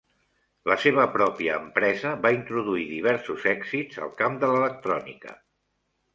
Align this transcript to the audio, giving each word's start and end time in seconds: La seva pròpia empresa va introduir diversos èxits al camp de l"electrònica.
La 0.69 0.77
seva 0.85 1.03
pròpia 1.17 1.57
empresa 1.63 2.13
va 2.23 2.31
introduir 2.37 2.87
diversos 2.95 3.47
èxits 3.53 4.01
al 4.07 4.17
camp 4.23 4.41
de 4.47 4.51
l"electrònica. 4.57 5.39